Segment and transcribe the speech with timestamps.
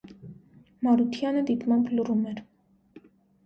[0.87, 2.43] Մարությանը դիտմամբ լռում էր: